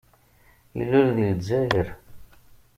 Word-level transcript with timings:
Ilul 0.79 1.07
deg 1.17 1.27
Lezzayer. 1.31 1.87